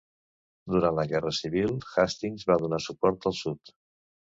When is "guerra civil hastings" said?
1.11-2.51